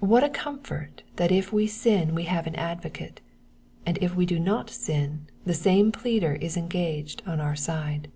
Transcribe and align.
What 0.00 0.24
a 0.24 0.28
comfort 0.28 1.04
that 1.14 1.30
if 1.30 1.52
we 1.52 1.68
sin 1.68 2.12
we 2.12 2.24
have 2.24 2.48
an 2.48 2.56
advocate, 2.56 3.20
and 3.86 3.96
if 3.98 4.12
we 4.16 4.26
do 4.26 4.40
not 4.40 4.70
sin 4.70 5.28
the 5.46 5.54
same 5.54 5.92
pleader 5.92 6.32
is 6.32 6.56
engaged 6.56 7.22
on 7.24 7.40
our 7.40 7.54
side. 7.54 8.10